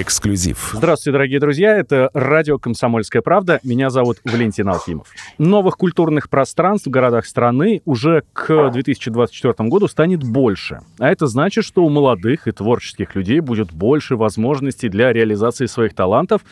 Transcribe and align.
Эксклюзив. 0.00 0.72
Здравствуйте, 0.72 1.12
дорогие 1.12 1.38
друзья. 1.38 1.76
Это 1.76 2.10
радио 2.14 2.58
«Комсомольская 2.58 3.22
правда». 3.22 3.60
Меня 3.62 3.90
зовут 3.90 4.18
Валентин 4.24 4.68
Алфимов. 4.68 5.06
Новых 5.38 5.76
культурных 5.76 6.28
пространств 6.28 6.88
в 6.88 6.90
городах 6.90 7.26
страны 7.26 7.80
уже 7.84 8.24
к 8.32 8.70
2024 8.72 9.68
году 9.68 9.86
станет 9.86 10.24
больше. 10.24 10.80
А 10.98 11.12
это 11.12 11.28
значит, 11.28 11.64
что 11.64 11.84
у 11.84 11.90
молодых 11.90 12.48
и 12.48 12.50
творческих 12.50 13.14
людей 13.14 13.38
будет 13.38 13.72
больше 13.72 14.16
возможностей 14.16 14.88
для 14.88 15.12
реализации 15.12 15.66
своих 15.66 15.94
талантов. 15.94 16.42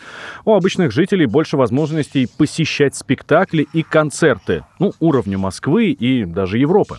У 0.44 0.54
обычных 0.54 0.92
жителей 0.92 1.26
больше 1.26 1.56
возможностей 1.56 2.28
посещать 2.38 2.94
спектакли 2.94 3.66
и 3.72 3.82
концерты, 3.82 4.64
ну, 4.78 4.92
уровня 5.00 5.36
Москвы 5.36 5.86
и 5.90 6.24
даже 6.24 6.58
Европы. 6.58 6.98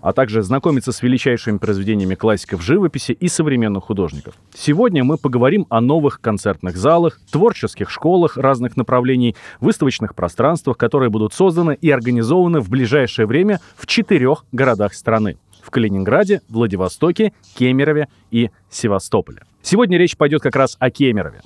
А 0.00 0.14
также 0.14 0.42
знакомиться 0.42 0.90
с 0.90 1.02
величайшими 1.02 1.58
произведениями 1.58 2.14
классиков 2.14 2.62
живописи 2.62 3.12
и 3.12 3.28
современных 3.28 3.84
художников. 3.84 4.36
Сегодня 4.54 5.04
мы 5.04 5.18
поговорим 5.18 5.66
о 5.68 5.81
новых 5.86 6.20
концертных 6.20 6.76
залах, 6.76 7.20
творческих 7.30 7.90
школах 7.90 8.36
разных 8.36 8.76
направлений, 8.76 9.36
выставочных 9.60 10.14
пространствах, 10.14 10.76
которые 10.76 11.10
будут 11.10 11.34
созданы 11.34 11.76
и 11.80 11.90
организованы 11.90 12.60
в 12.60 12.68
ближайшее 12.68 13.26
время 13.26 13.60
в 13.76 13.86
четырех 13.86 14.44
городах 14.52 14.94
страны 14.94 15.36
в 15.62 15.70
Калининграде, 15.70 16.42
Владивостоке, 16.48 17.32
Кемерове 17.54 18.08
и 18.30 18.50
Севастополе. 18.70 19.42
Сегодня 19.62 19.96
речь 19.96 20.16
пойдет 20.16 20.42
как 20.42 20.56
раз 20.56 20.76
о 20.80 20.90
Кемерове. 20.90 21.40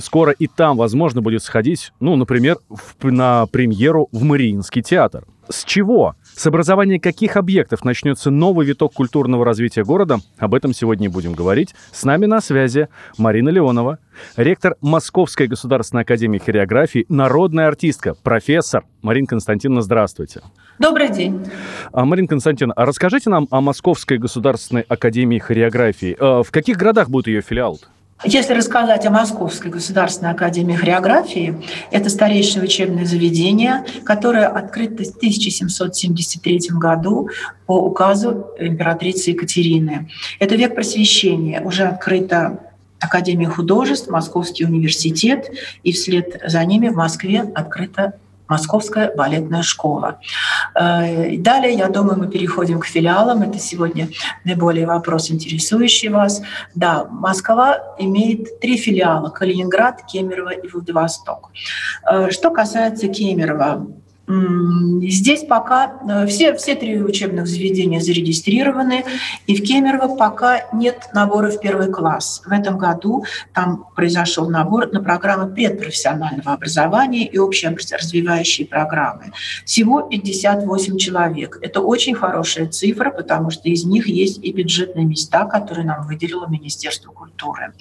Скоро 0.00 0.32
и 0.32 0.46
там 0.46 0.76
возможно 0.76 1.20
будет 1.20 1.42
сходить, 1.42 1.92
ну, 2.00 2.16
например, 2.16 2.58
в, 2.68 3.10
на 3.10 3.46
премьеру 3.46 4.08
в 4.12 4.22
Мариинский 4.22 4.82
театр. 4.82 5.24
С 5.48 5.64
чего? 5.64 6.14
С 6.34 6.46
образования 6.46 6.98
каких 7.00 7.36
объектов 7.36 7.84
начнется 7.84 8.30
новый 8.30 8.64
виток 8.64 8.94
культурного 8.94 9.44
развития 9.44 9.84
города? 9.84 10.18
Об 10.38 10.54
этом 10.54 10.72
сегодня 10.72 11.06
и 11.06 11.10
будем 11.10 11.34
говорить. 11.34 11.74
С 11.92 12.04
нами 12.04 12.26
на 12.26 12.40
связи 12.40 12.88
Марина 13.18 13.50
Леонова, 13.50 13.98
ректор 14.36 14.76
Московской 14.80 15.48
государственной 15.48 16.04
академии 16.04 16.38
хореографии, 16.38 17.04
народная 17.08 17.66
артистка, 17.66 18.14
профессор. 18.14 18.84
Марина 19.02 19.26
Константиновна, 19.26 19.82
здравствуйте. 19.82 20.42
Добрый 20.78 21.10
день. 21.10 21.44
А, 21.92 22.04
Марина 22.04 22.28
Константиновна, 22.28 22.74
а 22.74 22.86
расскажите 22.86 23.28
нам 23.28 23.48
о 23.50 23.60
Московской 23.60 24.18
государственной 24.18 24.82
академии 24.82 25.38
хореографии. 25.38 26.16
А, 26.18 26.42
в 26.42 26.50
каких 26.50 26.76
городах 26.76 27.10
будет 27.10 27.26
ее 27.26 27.42
филиал? 27.42 27.74
-то? 27.74 27.86
Если 28.24 28.54
рассказать 28.54 29.04
о 29.04 29.10
Московской 29.10 29.70
государственной 29.70 30.30
академии 30.30 30.76
хореографии, 30.76 31.60
это 31.90 32.08
старейшее 32.08 32.62
учебное 32.62 33.04
заведение, 33.04 33.84
которое 34.04 34.46
открыто 34.46 35.02
в 35.02 35.16
1773 35.16 36.60
году 36.70 37.28
по 37.66 37.80
указу 37.80 38.46
императрицы 38.58 39.30
Екатерины. 39.30 40.08
Это 40.38 40.54
век 40.54 40.74
просвещения. 40.74 41.60
Уже 41.62 41.82
открыто 41.84 42.60
Академия 43.00 43.48
художеств, 43.48 44.08
Московский 44.08 44.64
университет, 44.64 45.50
и 45.82 45.90
вслед 45.90 46.40
за 46.46 46.64
ними 46.64 46.88
в 46.88 46.94
Москве 46.94 47.40
открыто 47.40 48.14
Московская 48.52 49.10
балетная 49.16 49.62
школа. 49.62 50.18
Э, 50.74 51.36
далее, 51.38 51.72
я 51.72 51.88
думаю, 51.88 52.18
мы 52.18 52.28
переходим 52.28 52.80
к 52.80 52.86
филиалам. 52.86 53.42
Это 53.42 53.58
сегодня 53.58 54.08
наиболее 54.44 54.86
вопрос, 54.86 55.30
интересующий 55.30 56.10
вас. 56.10 56.42
Да, 56.74 57.06
Москва 57.10 57.78
имеет 57.98 58.60
три 58.60 58.76
филиала– 58.76 59.30
Калининград, 59.38 60.02
Кемерово 60.06 60.50
и 60.50 60.68
Владивосток. 60.68 61.50
Э, 62.04 62.30
что 62.30 62.50
касается 62.50 63.08
Кемерово, 63.08 63.86
Здесь 64.28 65.44
пока 65.44 65.94
э, 66.08 66.26
все, 66.26 66.54
все 66.54 66.76
три 66.76 67.02
учебных 67.02 67.48
заведения 67.48 68.00
зарегистрированы, 68.00 69.04
и 69.48 69.56
в 69.56 69.64
Кемерово 69.64 70.16
пока 70.16 70.62
нет 70.72 71.08
набора 71.12 71.50
в 71.50 71.60
первый 71.60 71.90
класс. 71.90 72.40
В 72.46 72.52
этом 72.52 72.78
году 72.78 73.24
там 73.52 73.84
произошел 73.96 74.48
набор 74.48 74.92
на 74.92 75.02
программы 75.02 75.52
предпрофессионального 75.52 76.52
образования 76.52 77.26
и 77.26 77.36
общеразвивающие 77.36 78.66
программы. 78.66 79.32
Всего 79.64 80.02
58 80.02 80.98
человек. 80.98 81.58
Это 81.60 81.80
очень 81.80 82.14
хорошая 82.14 82.68
цифра, 82.68 83.10
потому 83.10 83.50
что 83.50 83.68
из 83.68 83.84
них 83.84 84.06
есть 84.06 84.38
и 84.42 84.52
бюджетные 84.52 85.04
места, 85.04 85.46
которые 85.46 85.84
нам 85.84 86.06
выделило 86.06 86.46
Министерство 86.46 87.10
культуры. 87.10 87.72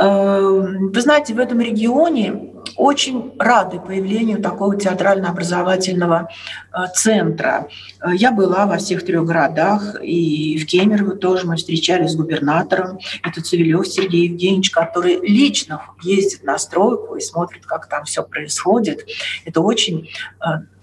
Э, 0.00 0.40
вы 0.40 1.00
знаете, 1.00 1.34
в 1.34 1.38
этом 1.38 1.60
регионе 1.60 2.52
очень 2.76 3.32
рады 3.38 3.78
появлению 3.78 4.42
такого 4.42 4.76
театрально-образовательного 4.76 6.28
э, 6.72 6.78
центра. 6.94 7.68
Э, 8.00 8.14
я 8.14 8.32
была 8.32 8.66
во 8.66 8.78
всех 8.78 9.04
трех 9.04 9.24
городах, 9.24 9.96
и 10.02 10.58
в 10.58 10.66
Кемерово 10.66 11.16
тоже 11.16 11.46
мы 11.46 11.56
встречались 11.56 12.12
с 12.12 12.16
губернатором. 12.16 12.98
Это 13.22 13.42
Цивилев 13.42 13.86
Сергей 13.86 14.28
Евгеньевич, 14.28 14.70
который 14.70 15.20
лично 15.20 15.82
ездит 16.02 16.44
на 16.44 16.58
стройку 16.58 17.16
и 17.16 17.20
смотрит, 17.20 17.66
как 17.66 17.88
там 17.88 18.04
все 18.04 18.22
происходит. 18.22 19.06
Это 19.44 19.60
очень 19.60 20.08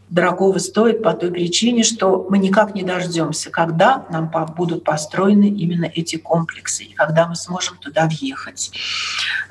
дорогого 0.10 0.58
стоит 0.58 1.04
по 1.04 1.14
той 1.14 1.32
причине, 1.32 1.84
что 1.84 2.26
мы 2.30 2.40
никак 2.40 2.74
не 2.74 2.84
дождемся, 2.84 3.50
когда 3.52 4.06
нам 4.10 4.32
будут 4.58 4.84
построены 4.84 5.50
именно 5.50 5.86
эти 5.86 6.16
комплексы, 6.16 6.84
и 6.84 6.94
когда 6.94 7.28
мы 7.28 7.36
сможем 7.36 7.78
туда 7.78 8.08
въехать. 8.08 8.72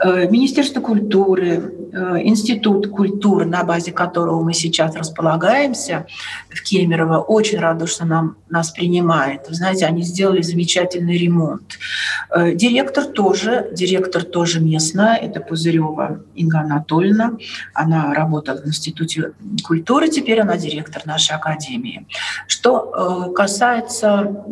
Э, 0.02 0.28
Министерство 0.28 0.80
культуры, 0.80 1.72
э, 1.92 2.18
Институт 2.24 2.88
культуры, 2.88 3.46
на 3.46 3.62
базе 3.64 3.92
которого 3.92 4.42
мы 4.42 4.52
сейчас 4.52 4.96
располагаемся 4.96 6.06
в 6.50 6.62
Кемерово, 6.62 7.18
очень 7.18 7.58
радушно 7.58 8.06
нам, 8.06 8.36
нас 8.48 8.70
принимает. 8.70 9.48
Вы 9.48 9.54
знаете, 9.54 9.86
они 9.86 10.02
сделали 10.02 10.42
замечательный 10.42 11.16
ремонт. 11.16 11.78
Э, 12.30 12.52
директор 12.52 13.04
тоже, 13.04 13.68
директор 13.72 14.24
тоже 14.24 14.60
местная, 14.60 15.16
это 15.16 15.40
Пузырева 15.40 16.20
Инга 16.34 16.60
Анатольевна. 16.60 17.36
Она 17.74 18.12
работала 18.12 18.60
в 18.60 18.66
Институте 18.66 19.32
культуры, 19.64 20.08
теперь 20.08 20.40
она 20.40 20.47
директор 20.56 21.04
нашей 21.06 21.36
академии. 21.36 22.06
Что 22.46 23.32
касается 23.34 24.44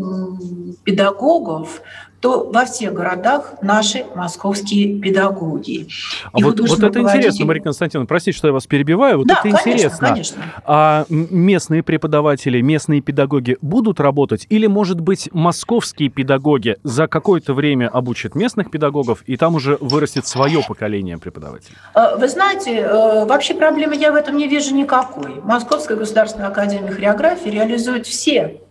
педагогов, 0.85 1.81
то 2.27 2.51
во 2.53 2.65
всех 2.65 2.93
городах 2.93 3.55
наши 3.63 4.05
московские 4.17 4.99
педагоги. 4.99 5.87
А 6.33 6.41
вот, 6.41 6.59
вот, 6.59 6.71
вот 6.71 6.83
это 6.83 6.99
говорить... 6.99 7.21
интересно, 7.21 7.47
Мария 7.47 7.63
Константиновна, 7.63 8.09
простите, 8.09 8.37
что 8.37 8.49
я 8.49 8.53
вас 8.53 8.67
перебиваю. 8.67 9.19
Вот 9.19 9.29
да, 9.29 9.35
это 9.35 9.43
конечно, 9.43 9.71
интересно. 9.71 10.09
Конечно. 10.09 10.43
А 10.65 11.07
местные 11.09 11.85
преподаватели, 11.85 12.61
местные 12.63 13.01
педагоги 13.01 13.59
будут 13.63 14.01
работать? 14.01 14.45
Или, 14.49 14.67
может 14.67 15.01
быть, 15.01 15.29
московские 15.33 16.09
педагоги 16.09 16.79
за 16.83 17.07
какое-то 17.07 17.55
время 17.55 17.89
обучат 17.89 18.35
местных 18.35 18.73
педагогов, 18.73 19.23
и 19.27 19.37
там 19.37 19.55
уже 19.55 19.79
вырастет 19.81 20.27
свое 20.27 20.65
поколение 20.67 21.19
преподавателей? 21.19 21.77
А, 21.95 22.17
вы 22.17 22.27
знаете, 22.27 22.73
э, 22.79 23.25
вообще 23.25 23.55
проблемы 23.55 23.95
я 23.95 24.11
в 24.11 24.17
этом 24.17 24.37
не 24.37 24.49
вижу 24.49 24.75
никакой. 24.75 25.41
Московская 25.45 25.97
государственная 25.97 26.49
академия 26.49 26.91
хореографии 26.91 27.51
реализует 27.51 28.05
все 28.05 28.66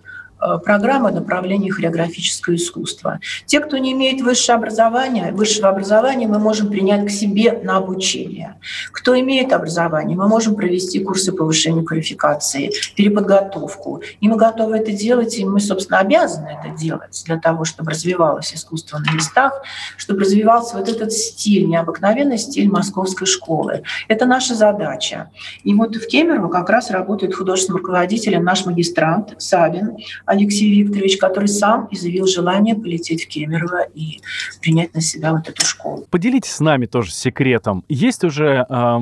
программы 0.64 1.12
направления 1.12 1.72
хореографическое 1.72 2.56
искусство. 2.56 3.20
Те, 3.46 3.60
кто 3.60 3.78
не 3.78 3.94
имеет 3.94 4.22
высшее 4.22 4.58
образование, 4.58 5.32
высшего 5.32 5.70
образования 5.70 6.28
мы 6.28 6.40
можем 6.40 6.70
принять 6.70 7.06
к 7.06 7.10
себе 7.10 7.60
на 7.64 7.78
обучение. 7.78 8.56
Кто 8.92 9.20
имеет 9.20 9.54
образование, 9.54 10.18
мы 10.18 10.28
можем 10.28 10.56
провести 10.56 11.04
курсы 11.04 11.32
повышения 11.32 11.84
квалификации, 11.84 12.72
переподготовку. 12.96 14.02
И 14.20 14.28
мы 14.28 14.38
готовы 14.38 14.78
это 14.78 14.92
делать, 14.92 15.38
и 15.38 15.46
мы, 15.46 15.60
собственно, 15.60 16.00
обязаны 16.00 16.60
это 16.60 16.76
делать 16.78 17.24
для 17.26 17.40
того, 17.40 17.66
чтобы 17.66 17.92
развивалось 17.92 18.54
искусство 18.54 19.00
на 19.00 19.14
местах, 19.14 19.62
чтобы 19.98 20.22
развивался 20.22 20.78
вот 20.78 20.90
этот 20.90 21.12
стиль, 21.12 21.68
необыкновенный 21.68 22.38
стиль 22.38 22.70
московской 22.70 23.28
школы. 23.28 23.84
Это 24.08 24.26
наша 24.26 24.56
задача. 24.56 25.30
И 25.64 25.74
вот 25.74 25.96
в 25.96 26.08
Кемерово 26.08 26.50
как 26.50 26.70
раз 26.70 26.92
работает 26.92 27.36
художественным 27.36 27.82
руководителем 27.82 28.44
наш 28.44 28.66
магистрант 28.66 29.36
Савин, 29.38 29.98
Алексей 30.26 30.82
Викторович, 30.82 31.18
который 31.18 31.48
сам 31.48 31.88
изъявил 31.92 32.28
желание 32.28 32.76
полететь 32.76 33.26
в 33.26 33.28
Кемерово 33.28 33.88
и 33.94 34.20
принять 34.62 34.94
на 34.94 35.02
себя 35.02 35.34
вот 35.34 35.48
эту 35.48 35.66
школу. 35.66 36.06
Поделитесь 36.10 36.52
с 36.52 36.60
нами 36.60 36.86
тоже 36.86 37.12
секретом. 37.12 37.84
Есть 37.90 38.24
уже 38.24 38.66
э, 38.68 39.00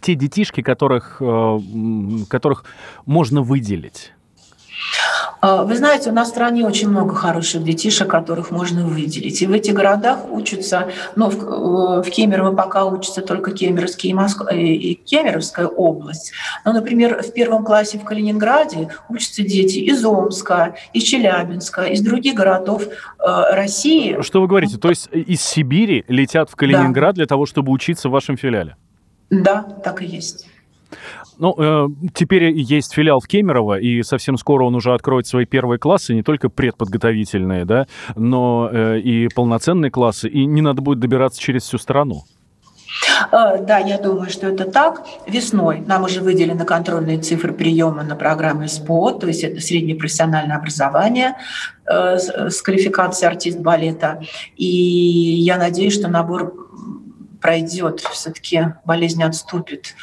те 0.00 0.14
детишки, 0.14 0.62
которых, 0.62 1.18
э, 1.20 1.58
которых 2.28 2.64
можно 3.06 3.42
выделить? 3.42 4.12
А, 5.42 5.64
вы 5.64 5.76
знаете, 5.76 6.10
у 6.10 6.12
нас 6.12 6.28
в 6.28 6.30
стране 6.30 6.64
очень 6.64 6.88
много 6.88 7.16
хороших 7.16 7.64
детишек, 7.64 8.06
которых 8.06 8.52
можно 8.52 8.86
выделить. 8.86 9.42
И 9.42 9.46
в 9.46 9.50
этих 9.50 9.74
городах 9.74 10.30
учатся, 10.30 10.92
ну, 11.16 11.30
в, 11.30 11.98
э, 11.98 12.02
в 12.02 12.10
Кемерово 12.10 12.54
пока 12.54 12.84
учатся 12.84 13.22
только 13.22 13.50
Кемеровский 13.50 14.10
и, 14.10 14.14
Моск... 14.14 14.44
Э, 14.48 14.56
и 14.56 14.94
Кемеровская 14.94 15.66
область. 15.66 16.32
Но, 16.64 16.72
например, 16.72 17.20
в 17.24 17.32
первом 17.32 17.64
классе 17.64 17.98
в 17.98 18.04
Калининграде 18.04 18.90
учатся 19.08 19.42
дети 19.42 19.78
из 19.78 20.04
Омска, 20.04 20.76
из 20.92 21.02
Челябинска, 21.02 21.86
из 21.86 22.02
других 22.02 22.34
городов 22.34 22.86
э, 22.86 22.90
России. 23.52 24.22
Что 24.22 24.42
вы 24.42 24.46
говорите? 24.46 24.78
То 24.78 24.90
есть 24.90 25.08
из 25.12 25.42
Сибири 25.42 26.04
летят 26.06 26.50
в 26.50 26.54
Калининград 26.54 27.16
да. 27.16 27.18
для 27.18 27.26
того, 27.26 27.46
чтобы 27.46 27.72
учиться 27.72 28.08
в 28.08 28.12
вашем 28.12 28.36
филиале? 28.36 28.76
Да, 29.28 29.62
так 29.82 30.02
и 30.02 30.06
есть. 30.06 30.46
Ну, 31.42 31.56
э, 31.58 31.88
теперь 32.14 32.52
есть 32.56 32.94
филиал 32.94 33.18
в 33.18 33.26
Кемерово, 33.26 33.80
и 33.80 34.04
совсем 34.04 34.36
скоро 34.36 34.62
он 34.62 34.76
уже 34.76 34.94
откроет 34.94 35.26
свои 35.26 35.44
первые 35.44 35.80
классы, 35.80 36.14
не 36.14 36.22
только 36.22 36.48
предподготовительные, 36.48 37.64
да, 37.64 37.88
но 38.14 38.70
э, 38.72 39.00
и 39.00 39.26
полноценные 39.26 39.90
классы, 39.90 40.28
и 40.28 40.46
не 40.46 40.60
надо 40.60 40.82
будет 40.82 41.00
добираться 41.00 41.40
через 41.40 41.64
всю 41.64 41.78
страну. 41.78 42.22
Э, 43.32 43.60
да, 43.60 43.78
я 43.78 43.98
думаю, 43.98 44.30
что 44.30 44.46
это 44.46 44.70
так. 44.70 45.04
Весной 45.26 45.82
нам 45.84 46.04
уже 46.04 46.20
выделены 46.20 46.64
контрольные 46.64 47.18
цифры 47.18 47.52
приема 47.52 48.04
на 48.04 48.14
программы 48.14 48.68
СПО, 48.68 49.10
то 49.10 49.26
есть 49.26 49.42
это 49.42 49.60
среднее 49.60 49.96
профессиональное 49.96 50.56
образование 50.56 51.34
э, 51.86 52.18
с 52.18 52.62
квалификацией 52.62 53.28
артист 53.28 53.58
балета. 53.58 54.22
И 54.56 54.64
я 54.64 55.58
надеюсь, 55.58 55.94
что 55.94 56.06
набор 56.06 56.61
пройдет, 57.42 58.00
все-таки 58.00 58.74
болезнь 58.84 59.22
отступит, 59.22 59.94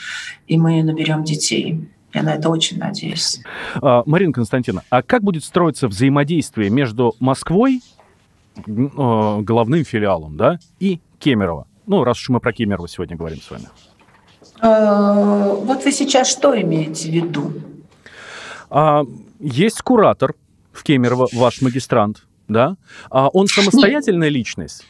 и 0.47 0.57
мы 0.57 0.83
наберем 0.83 1.23
детей. 1.23 1.89
Я 2.13 2.23
на 2.23 2.35
это 2.35 2.49
очень 2.49 2.77
надеюсь. 2.77 3.39
А, 3.81 4.03
Марина 4.05 4.33
Константиновна, 4.33 4.83
а 4.89 5.01
как 5.01 5.23
будет 5.23 5.43
строиться 5.43 5.87
взаимодействие 5.87 6.69
между 6.69 7.15
Москвой, 7.19 7.81
э, 8.57 8.61
главным 8.65 9.85
филиалом, 9.85 10.35
да, 10.35 10.59
и 10.79 10.99
Кемерово? 11.19 11.67
Ну, 11.85 12.03
раз 12.03 12.19
уж 12.19 12.29
мы 12.29 12.39
про 12.39 12.51
Кемерово 12.51 12.87
сегодня 12.87 13.15
говорим 13.15 13.41
с 13.41 13.49
вами. 13.49 13.65
А, 14.59 15.53
вот 15.53 15.85
вы 15.85 15.91
сейчас 15.91 16.29
что 16.29 16.59
имеете 16.59 17.09
в 17.09 17.13
виду? 17.13 17.53
А, 18.69 19.03
есть 19.39 19.81
куратор 19.81 20.33
в 20.71 20.83
Кемерово, 20.83 21.27
ваш 21.31 21.61
магистрант, 21.61 22.25
да? 22.47 22.75
А 23.09 23.29
он 23.29 23.47
самостоятельная 23.47 24.29
личность? 24.29 24.85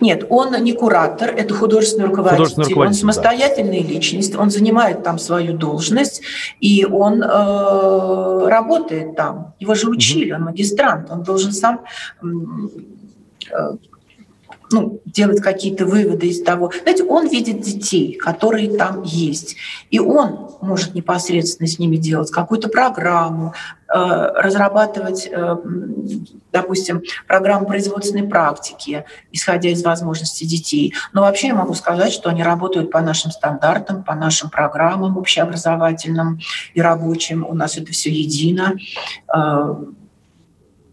Нет, 0.00 0.26
он 0.28 0.52
не 0.62 0.72
куратор, 0.72 1.30
это 1.30 1.54
художественный 1.54 2.06
руководитель. 2.06 2.36
Художественный 2.36 2.68
руководитель 2.68 3.04
он 3.06 3.12
самостоятельная 3.12 3.82
да. 3.82 3.88
личность, 3.88 4.36
он 4.36 4.50
занимает 4.50 5.02
там 5.02 5.18
свою 5.18 5.54
должность, 5.54 6.22
и 6.60 6.84
он 6.84 7.22
э, 7.22 8.48
работает 8.48 9.16
там. 9.16 9.54
Его 9.58 9.74
же 9.74 9.88
учили, 9.88 10.32
угу. 10.32 10.38
он 10.38 10.44
магистрант, 10.44 11.10
он 11.10 11.22
должен 11.22 11.52
сам 11.52 11.82
э, 12.22 13.76
ну, 14.70 15.00
делать 15.04 15.40
какие-то 15.40 15.86
выводы 15.86 16.28
из 16.28 16.42
того. 16.42 16.72
Знаете, 16.82 17.04
он 17.04 17.28
видит 17.28 17.60
детей, 17.60 18.14
которые 18.14 18.76
там 18.76 19.02
есть, 19.02 19.56
и 19.90 19.98
он 19.98 20.50
может 20.60 20.94
непосредственно 20.94 21.68
с 21.68 21.78
ними 21.78 21.96
делать 21.96 22.30
какую-то 22.30 22.68
программу, 22.68 23.54
разрабатывать, 23.96 25.28
э, 25.30 25.56
допустим, 26.52 27.02
программу 27.26 27.66
производственной 27.66 28.28
практики, 28.28 29.04
исходя 29.32 29.70
из 29.70 29.82
возможностей 29.84 30.46
детей. 30.46 30.94
Но 31.12 31.22
вообще 31.22 31.48
я 31.48 31.54
могу 31.54 31.74
сказать, 31.74 32.12
что 32.12 32.30
они 32.30 32.42
работают 32.42 32.90
по 32.90 33.00
нашим 33.00 33.30
стандартам, 33.30 34.02
по 34.04 34.14
нашим 34.14 34.50
программам 34.50 35.16
общеобразовательным 35.16 36.40
и 36.74 36.80
рабочим. 36.80 37.46
У 37.48 37.54
нас 37.54 37.76
это 37.76 37.92
все 37.92 38.10
едино 38.10 38.74
э, 39.34 39.74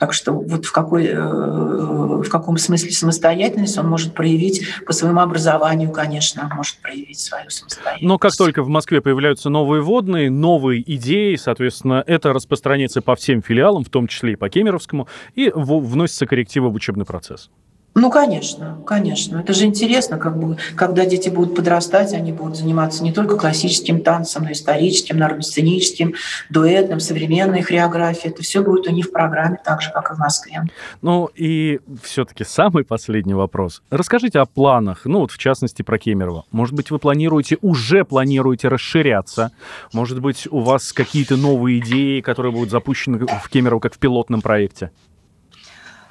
так 0.03 0.11
что 0.11 0.33
вот 0.33 0.65
в, 0.65 0.71
какой, 0.73 1.05
э, 1.05 1.17
в 1.17 2.27
каком 2.27 2.57
смысле 2.57 2.91
самостоятельность 2.91 3.77
он 3.77 3.87
может 3.87 4.13
проявить 4.13 4.67
по 4.85 4.91
своему 4.91 5.21
образованию, 5.21 5.91
конечно, 5.91 6.51
может 6.53 6.75
проявить 6.79 7.19
свою 7.19 7.49
самостоятельность. 7.49 8.03
Но 8.03 8.17
как 8.17 8.35
только 8.35 8.63
в 8.63 8.67
Москве 8.67 8.99
появляются 8.99 9.49
новые 9.49 9.81
водные, 9.81 10.29
новые 10.29 10.83
идеи, 10.95 11.35
соответственно, 11.35 12.03
это 12.05 12.33
распространяется 12.33 13.01
по 13.01 13.15
всем 13.15 13.41
филиалам, 13.41 13.85
в 13.85 13.89
том 13.89 14.07
числе 14.07 14.33
и 14.33 14.35
по 14.35 14.49
Кемеровскому, 14.49 15.07
и 15.35 15.49
вносятся 15.55 16.25
коррективы 16.25 16.69
в 16.69 16.73
учебный 16.73 17.05
процесс. 17.05 17.49
Ну, 17.95 18.09
конечно, 18.09 18.81
конечно. 18.87 19.37
Это 19.37 19.53
же 19.53 19.65
интересно, 19.65 20.17
как 20.17 20.37
бы, 20.37 20.57
когда 20.75 21.05
дети 21.05 21.29
будут 21.29 21.55
подрастать, 21.55 22.13
они 22.13 22.31
будут 22.31 22.57
заниматься 22.57 23.03
не 23.03 23.13
только 23.13 23.37
классическим 23.37 24.01
танцем, 24.01 24.43
но 24.43 24.49
и 24.49 24.53
историческим, 24.53 25.17
народно-сценическим, 25.17 26.15
дуэтным, 26.49 26.99
современной 26.99 27.61
хореографией. 27.61 28.33
Это 28.33 28.41
все 28.41 28.63
будет 28.63 28.87
у 28.87 28.91
них 28.91 29.05
в 29.05 29.11
программе, 29.11 29.59
так 29.63 29.81
же, 29.83 29.91
как 29.91 30.11
и 30.11 30.15
в 30.15 30.17
Москве. 30.17 30.63
Ну, 31.03 31.29
и 31.35 31.81
все-таки 32.01 32.43
самый 32.43 32.83
последний 32.83 33.35
вопрос. 33.35 33.83
Расскажите 33.91 34.39
о 34.39 34.45
планах, 34.45 35.01
ну, 35.05 35.19
вот 35.19 35.31
в 35.31 35.37
частности 35.37 35.83
про 35.83 35.99
Кемерово. 35.99 36.45
Может 36.51 36.73
быть, 36.73 36.89
вы 36.89 36.97
планируете, 36.97 37.57
уже 37.61 38.05
планируете 38.05 38.69
расширяться? 38.69 39.51
Может 39.93 40.19
быть, 40.19 40.47
у 40.49 40.61
вас 40.61 40.93
какие-то 40.93 41.37
новые 41.37 41.79
идеи, 41.79 42.21
которые 42.21 42.51
будут 42.51 42.71
запущены 42.71 43.19
в 43.19 43.49
Кемерово, 43.49 43.81
как 43.81 43.93
в 43.93 43.99
пилотном 43.99 44.41
проекте? 44.41 44.89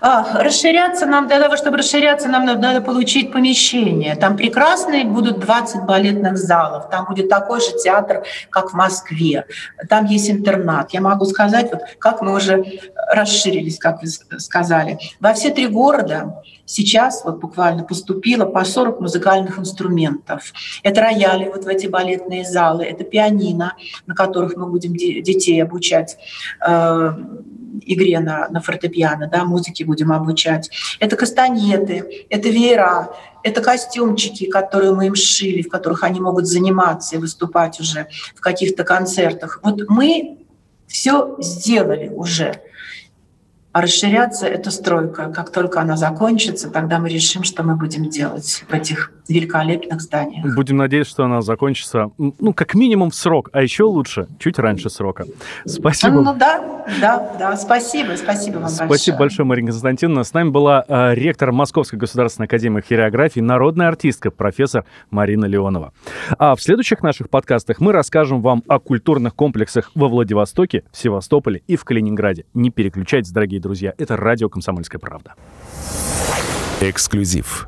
А, 0.04 0.42
расширяться 0.42 1.06
нам, 1.06 1.28
для 1.28 1.40
того, 1.40 1.56
чтобы 1.56 1.76
расширяться, 1.76 2.28
нам 2.28 2.44
надо, 2.44 2.80
получить 2.80 3.30
помещение. 3.30 4.16
Там 4.16 4.36
прекрасные 4.36 5.04
будут 5.04 5.38
20 5.38 5.84
балетных 5.84 6.36
залов, 6.36 6.90
там 6.90 7.06
будет 7.06 7.28
такой 7.28 7.60
же 7.60 7.70
театр, 7.78 8.24
как 8.50 8.72
в 8.72 8.74
Москве. 8.74 9.46
Там 9.88 10.06
есть 10.06 10.28
интернат. 10.28 10.92
Я 10.92 11.00
могу 11.00 11.24
сказать, 11.24 11.70
вот, 11.72 11.82
как 12.00 12.20
мы 12.20 12.34
уже 12.34 12.64
расширились, 13.14 13.78
как 13.78 14.02
вы 14.02 14.08
сказали. 14.40 14.98
Во 15.20 15.32
все 15.34 15.50
три 15.50 15.68
города 15.68 16.42
сейчас 16.66 17.24
вот 17.24 17.38
буквально 17.38 17.84
поступило 17.84 18.44
по 18.44 18.64
40 18.64 19.00
музыкальных 19.00 19.58
инструментов. 19.58 20.52
Это 20.82 21.00
рояли 21.00 21.48
вот 21.48 21.64
в 21.64 21.68
эти 21.68 21.86
балетные 21.86 22.44
залы, 22.44 22.84
это 22.84 23.04
пианино, 23.04 23.76
на 24.06 24.14
которых 24.16 24.56
мы 24.56 24.66
будем 24.66 24.94
детей 24.94 25.62
обучать 25.62 26.16
э, 26.66 27.12
игре 27.86 28.20
на, 28.20 28.48
на 28.48 28.60
фортепиано, 28.60 29.28
да, 29.28 29.44
музыке 29.44 29.84
будем 29.84 30.12
обучать. 30.12 30.70
Это 31.00 31.16
кастанеты, 31.16 32.26
это 32.30 32.48
веера, 32.48 33.10
это 33.42 33.60
костюмчики, 33.60 34.46
которые 34.46 34.94
мы 34.94 35.06
им 35.06 35.14
шили, 35.14 35.62
в 35.62 35.68
которых 35.68 36.04
они 36.04 36.20
могут 36.20 36.46
заниматься 36.46 37.16
и 37.16 37.18
выступать 37.18 37.80
уже 37.80 38.08
в 38.34 38.40
каких-то 38.40 38.84
концертах. 38.84 39.60
Вот 39.62 39.82
мы 39.88 40.38
все 40.86 41.36
сделали 41.38 42.08
уже. 42.08 42.60
А 43.72 43.80
расширяться 43.80 44.46
эта 44.46 44.70
стройка, 44.70 45.32
как 45.32 45.50
только 45.50 45.80
она 45.80 45.96
закончится, 45.96 46.68
тогда 46.68 46.98
мы 46.98 47.08
решим, 47.08 47.42
что 47.42 47.62
мы 47.62 47.74
будем 47.74 48.10
делать 48.10 48.64
в 48.68 48.74
этих 48.74 49.12
великолепных 49.28 50.00
зданиях. 50.00 50.54
Будем 50.54 50.76
надеяться, 50.76 51.12
что 51.12 51.24
она 51.24 51.42
закончится, 51.42 52.10
ну, 52.18 52.52
как 52.52 52.74
минимум 52.74 53.10
в 53.10 53.14
срок, 53.14 53.50
а 53.52 53.62
еще 53.62 53.84
лучше, 53.84 54.28
чуть 54.38 54.58
раньше 54.58 54.90
срока. 54.90 55.24
Спасибо. 55.64 56.20
Ну 56.20 56.34
да, 56.34 56.84
да, 57.00 57.36
да, 57.38 57.56
спасибо, 57.56 58.14
спасибо 58.16 58.54
вам 58.54 58.62
большое. 58.64 58.88
Спасибо 58.88 59.18
большое, 59.18 59.46
Марина 59.46 59.70
Константиновна. 59.70 60.24
С 60.24 60.32
нами 60.32 60.50
была 60.50 60.84
э, 60.86 61.14
ректор 61.14 61.52
Московской 61.52 61.98
государственной 61.98 62.46
академии 62.46 62.80
хореографии, 62.80 63.40
народная 63.40 63.88
артистка, 63.88 64.30
профессор 64.30 64.84
Марина 65.10 65.44
Леонова. 65.44 65.92
А 66.38 66.54
в 66.54 66.62
следующих 66.62 67.02
наших 67.02 67.30
подкастах 67.30 67.80
мы 67.80 67.92
расскажем 67.92 68.42
вам 68.42 68.62
о 68.68 68.78
культурных 68.78 69.34
комплексах 69.34 69.90
во 69.94 70.08
Владивостоке, 70.08 70.84
в 70.90 70.96
Севастополе 70.96 71.62
и 71.66 71.76
в 71.76 71.84
Калининграде. 71.84 72.44
Не 72.54 72.70
переключайтесь, 72.70 73.30
дорогие 73.30 73.60
друзья. 73.60 73.94
Это 73.98 74.16
радио 74.16 74.48
«Комсомольская 74.48 75.00
правда». 75.00 75.34
Эксклюзив. 76.80 77.60